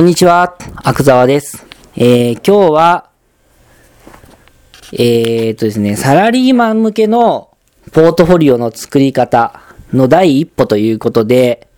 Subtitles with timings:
[0.00, 1.66] こんにちは、阿久沢です。
[1.94, 3.10] えー、今日は、
[4.94, 7.50] えー、とですね、サラリーマン向けの
[7.92, 9.60] ポートフォリオの作り方
[9.92, 11.68] の第一歩ということで、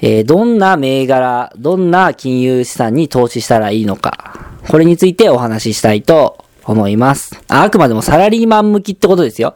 [0.00, 7.38] えー、どんな銘柄、どんな金融資産に投資したらいいのか、これについてお話ししたいと思います。
[7.48, 9.52] ああくまでもサラリーマン向きってことですよ。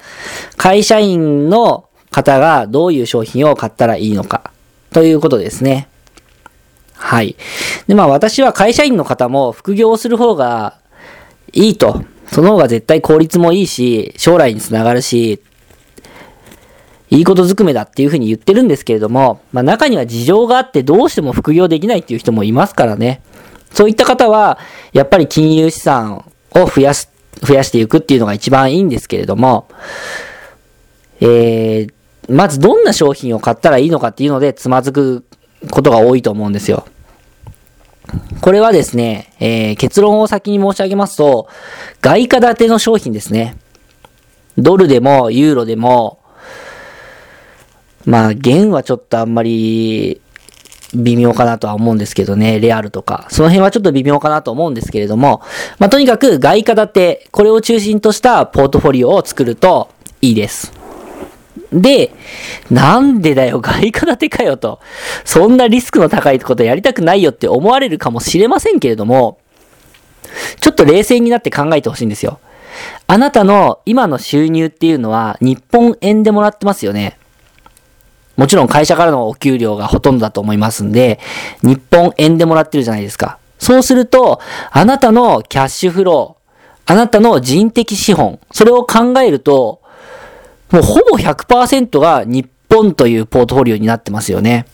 [0.58, 4.50] 会社員の方がどういう商品を買ったらいいのか、
[4.92, 5.88] ということですね。
[6.94, 7.36] はい。
[7.86, 10.78] で、まあ私は会社員の方も副業をする方が
[11.52, 12.04] いいと。
[12.26, 15.40] その方が絶対効率もいいし、将来につながるし、
[17.10, 23.22] いいことずくめだっていうふうに言ってるんですけれども、まあ中には事情があってどうしても副業できないっていう人もいますからね。
[23.70, 24.58] そういった方は、
[24.92, 29.68] やっぱり金融資産を増やす、増やしていくっていうのが一番いいんですけれども、
[31.20, 31.92] えー、
[32.28, 35.24] まずどんな商品を買ったらいいのかっていうのでつまずく
[35.70, 36.86] ことが多いと思うんですよ。
[38.40, 41.48] これはですね、えー、結論を先に申し上げますと、
[42.00, 43.56] 外貨建ての商品ですね。
[44.58, 46.18] ドルでも、ユーロでも、
[48.04, 50.20] まあ、元はちょっとあんまり、
[50.94, 53.26] 微妙かなとは思うんですけどね、レアルとか。
[53.30, 55.42] その辺はちょっと微妙かなと思うんですけれども、
[55.78, 59.88] まあ、とにかく外貨建て、これを中心としたポートフォリオを作ると
[60.20, 60.83] いいです。
[61.72, 62.12] で、
[62.70, 64.80] なんでだよ、外貨建てかよと。
[65.24, 69.38] そんなリスクの高いことやりたくないよって思われるかもしれませんけれども、
[70.60, 72.38] ちょっと冷静になって考えてほしいんですよ。
[73.06, 77.18] あなたの今の収入っていうのは日本円でもらってますよね。
[78.36, 81.20] もちろん会社からのお給料がほとんどだと思いますんで、
[81.62, 83.38] 日本円でもらってるじゃないですか。
[83.58, 84.40] そうすると、
[84.72, 89.80] あなたのキャッシュフロー、あなたの人的資本、それを考えると、
[90.70, 94.66] もうほぼ100%が日本というポートフォリオになってますよね。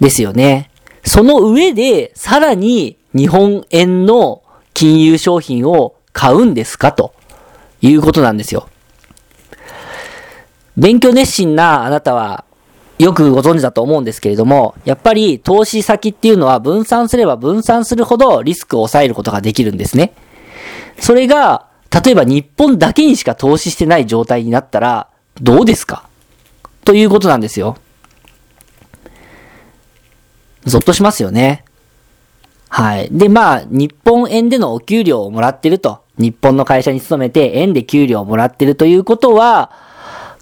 [0.00, 0.70] ですよね。
[1.04, 4.42] その上で、さらに日本円の
[4.74, 6.92] 金融商品を買うんですか？
[6.92, 7.14] と
[7.80, 8.68] いうことなんですよ。
[10.76, 12.44] 勉強熱心なあなたは
[12.98, 20.12] よくご存知だと思うんですけれども、やっぱり投資先っていうのは分散すれば分散するほどリスクを抑えることができるんですね。
[20.98, 21.65] それが
[22.04, 25.08] 例えば日本だけにしか投資してない状態になったら、
[25.40, 26.08] どうですか？
[26.84, 27.76] ということなんですよ。
[30.64, 31.64] ゾッとしますよね。
[32.68, 33.08] はい。
[33.10, 36.00] で、まあ、日本円でのお給料をもらってると。
[36.18, 39.70] 日本の会社に勤めて円で給料をもらってるということは、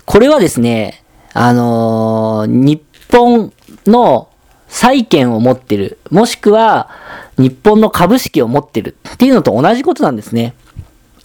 [0.07, 2.83] これはですね、あのー、日
[3.13, 3.53] 本
[3.87, 4.29] の
[4.69, 6.91] 債券を持ってる、もしくは
[7.37, 10.55] 日本の株式を持ってるっていうのと同じことなんですね。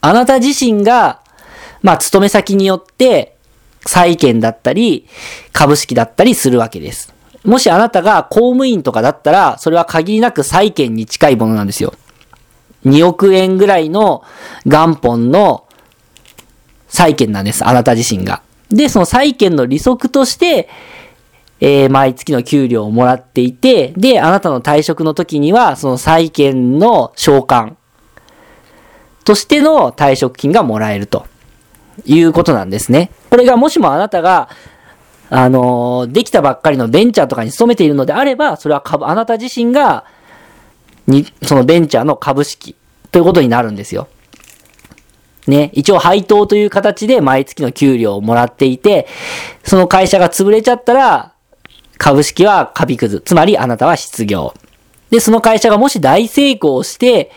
[0.01, 1.21] あなた自身が、
[1.81, 3.35] まあ、勤め先によって、
[3.85, 5.07] 債券だったり、
[5.51, 7.13] 株式だったりするわけです。
[7.45, 11.93] もしあなたが公務員とかだったら、それは限りなく債券に近いものなんですよ。
[12.85, 14.23] 2億円ぐらいの
[14.65, 15.65] 元本の
[16.87, 17.65] 債券なんです。
[17.65, 18.41] あなた自身が。
[18.69, 20.69] で、その債券の利息として、
[21.61, 27.77] えー、毎月の給料をもらっていて、で、あなたの退職の時には、その債券の償還
[29.29, 31.27] としての退職金がもらえると
[32.03, 33.11] いうことなんですね。
[33.29, 34.49] これがもしもあなたが、
[35.29, 40.05] あの、できたばっかりのベンチャーとかに勤めているのであれば、それは株、あなた自身が、
[41.05, 42.75] に、そのベンチャーの株式
[43.11, 44.07] ということになるんですよ。
[45.45, 49.05] ね、一応配当という形で毎月の給料をもらっていて、
[49.63, 51.33] その会社が潰れちゃったら、
[51.99, 53.21] 株式はカビくず。
[53.23, 54.55] つまりあなたは失業。
[55.11, 57.29] で、その会社がもし大成功して、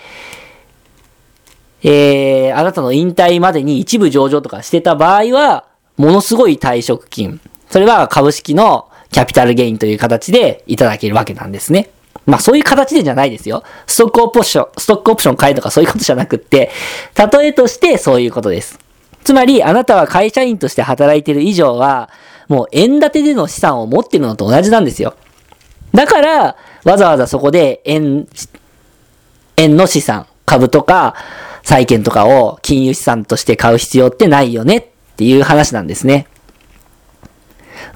[1.82, 5.66] えー、あなたの引退までに一部上場とかしてた場合は、
[5.96, 7.40] ものすごい退職金。
[7.70, 11.90] それは株式のキャピタルゲインという形でいただけるわけなんですね。
[12.26, 13.64] まあそういう形でじゃないですよ。
[13.86, 16.70] ストックオプション、ストックオプション買えとかそういうことじゃなくって、
[17.32, 18.78] 例えとしてそういうことです。
[19.24, 22.10] つまり、あなたは会社員として働いている以上は、
[22.48, 25.14] もう円建てでの資産を持っているのと同じなんですよ。
[25.94, 28.26] だから、わざわざそこで円、
[29.56, 31.14] 円の資産、株とか、
[31.62, 34.86] 債券とかを金融資産として買う必要ってないよねっ
[35.16, 36.26] ていう話なんですね。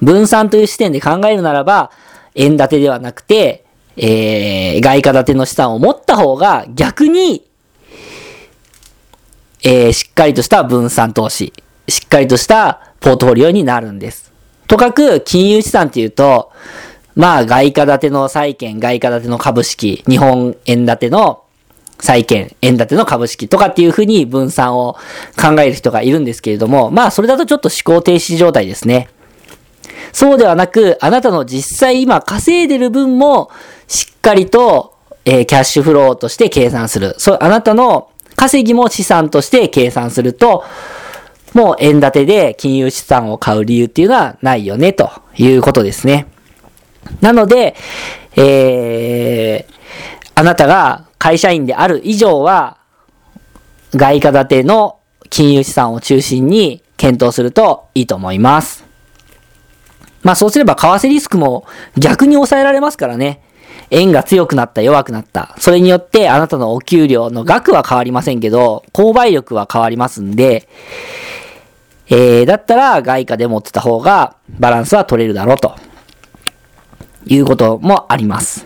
[0.01, 1.91] 分散という視点で考えるならば、
[2.35, 3.65] 円建てではなくて、
[3.95, 7.47] えー、外貨建ての資産を持った方が逆に、
[9.63, 11.51] えー、しっかりとした分散投資、
[11.87, 14.31] しっかりとしたポートフォリオになるんです。
[14.67, 16.51] とかく、金融資産っていうと、
[17.15, 21.43] まあ、外貨建ての債券、外貨建ての株式、日本円建ての
[21.99, 24.95] 債券、円建ての株式とかっていうふうに分散を
[25.35, 29.09] 考える人がいるんですけれども、まあそれだとちょっと思考停止状態ですね。
[30.13, 33.49] そうではなく、あなたの実際今稼いでる分も、
[33.87, 34.93] しっかりと、
[35.25, 37.15] えー、キャッシュフローとして計算する。
[37.17, 40.63] そう、あなたの稼ぎも資産として計算すると、
[41.53, 46.27] もう円建てで金融資産を買う理由っていうのはないよね、ということですね。
[47.21, 47.75] なので、
[48.35, 49.73] えー、
[50.35, 52.77] あなたが会社員である以上は、
[53.91, 54.99] 外貨建ての
[55.29, 58.85] 金融資産を中心に検討するといいと思います。
[60.23, 61.65] まあそうすれば為替リスクも
[61.97, 63.41] 逆に抑えられますからね。
[63.89, 65.55] 円が強くなった、弱くなった。
[65.59, 70.67] それによってあなたのお給料の額は変わりませんけど、購買力は変わりますんで、
[72.09, 75.75] えー、だったら外貨で持ってた方がバランスは取れるだろうと。
[77.29, 78.65] いうこともあります。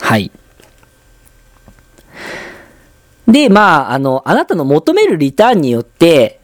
[0.00, 0.30] はい。
[3.28, 6.40] で、まあ、あの、あなたの求めるリターンによって、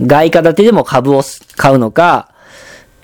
[0.00, 1.22] 外貨建てでも株を
[1.56, 2.30] 買うのか、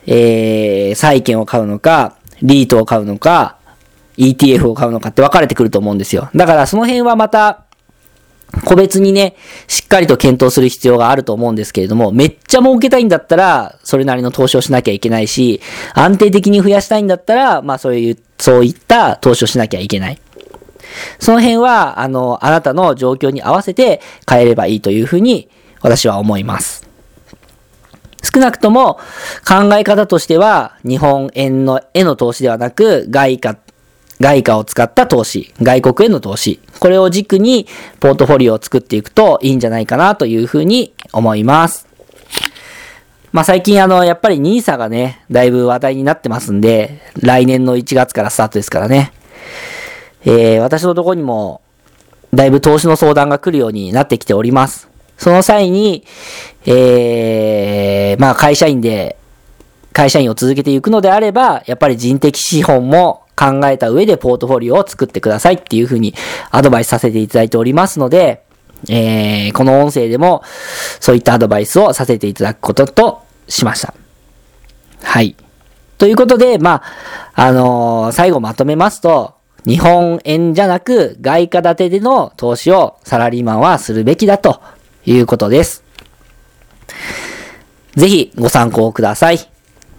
[0.07, 3.57] えー、債券を買うのか、リートを買うのか、
[4.17, 6.29] ETF を買うのかって分かれてくると思うんですよ。
[6.35, 7.65] だからその辺はまた、
[8.65, 9.37] 個別にね、
[9.69, 15.61] しっかりと検討する必要があると思うんですけれども、めっちゃ儲けたいんだったら、それなりの投資をしなきゃいけないし、
[15.95, 20.19] 安定的に増やしたいんだったら、まあそういう、そういった投資をしなきゃいけない。
[21.19, 25.49] その辺は、あの、あなたの状況に合わせて変えればいいというふうに、
[25.83, 26.89] 私は思います。
[28.23, 29.01] 少なくとも
[29.49, 33.57] 考え方としては、日本円のへの投資ではなく、外貨
[34.21, 37.67] 外貨を使った投資、外国への投資、これを軸に
[38.01, 41.89] ポートフォリオを作っていくといいんじゃないかなというふうに思います。
[43.33, 49.13] まあ、最近あの、やっぱり NISA がね、だいぶ話題になってますんで、来年の1月からスタートですからね。
[50.25, 51.61] えー、私のとこにも、
[52.33, 54.89] だいぶ投資の相談が来るようになってきております。
[55.19, 56.05] その際に、
[56.67, 59.17] えー、まあ会社員で、
[59.93, 66.15] 会社員を続けていくのであれば、やっぱり人的資本も考えた上でポートフォリオを作ってくださいっていうふうに
[66.51, 68.43] アドバイスさせていただいておりますので、
[68.89, 70.43] えー、この音声でも
[71.01, 73.95] そういったアドバイスをさせていただくこととしました。
[75.03, 75.37] はい。
[75.99, 76.83] ということで、ま
[77.35, 79.35] あ、あのー、最後まとめますと、
[79.67, 84.61] 日本円じゃなく外貨建てでの投資をサラリーマンはするべきだと
[85.05, 85.85] いうことです。
[87.95, 89.39] ぜひご参考ください。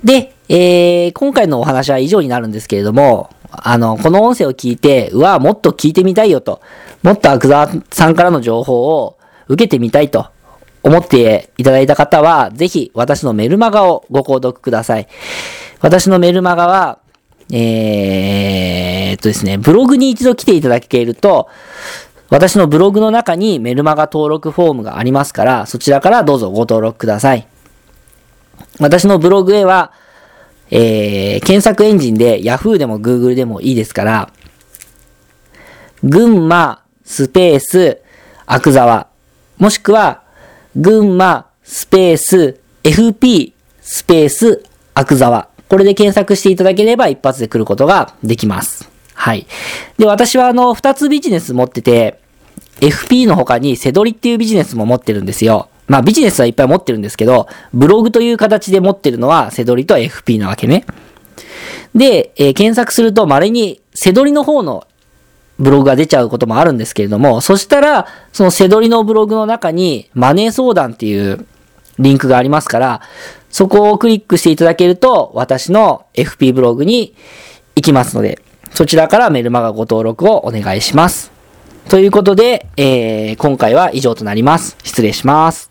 [0.04, 6.62] で、えー、今回のお話は以上になるんですけれども、あの、この音声を聞いて、うわ、もっと聞いてみたいよと、
[7.04, 9.18] もっとアクザさんからの情報を
[9.48, 10.28] 受けてみたいと
[10.84, 15.08] 思っていただいた方は、ぜひ私のメルマガをご購読ください。
[15.82, 17.00] 私のメルマガは、
[17.52, 21.50] えー、っとですね、ブログに一度来ていただけると、
[22.30, 27.46] 私のブログの中にメルマガ登録フォームがありますから、そちらからどうぞご登録ください。
[28.80, 29.92] 私のブログへは、
[30.70, 34.32] えー、検索エンジンで Yahoo でも Google でもいいですから、
[36.04, 38.00] 群馬スペース
[38.46, 39.08] アクザワ、
[39.58, 40.24] もしくは
[40.78, 43.52] 群馬スペース FP
[43.82, 44.64] スペース
[44.94, 45.51] アクザワ。
[45.72, 48.92] これで検索していただければ一発で来ることができます。
[49.14, 49.48] はい。
[49.98, 52.20] で、私はあの、二つビジネス持ってて、
[52.82, 55.70] FP の他にセドリっていうビジネスも持ってるんですよ。
[55.88, 60.86] まあビジネスはいっぱい持ってるんですけど、ブログという形で持ってるのはセドリと FP なわけね。
[61.96, 64.86] で、えー、検索すると稀にセドリの方の
[65.58, 71.46] ブログが出ちゃうこともあるんですけれども、そしたら、そのセドリのブログの中にマネー相談っていう
[71.98, 73.02] リンクがありますから、
[73.52, 77.16] そこをクリックしていただけると、私の FP ブログに
[77.76, 78.42] 行きますので、
[78.74, 81.32] そちらからメルマガご登録をお願いします。
[81.90, 84.78] ということで、えー、今回は以上となります。
[84.84, 85.71] 失礼します。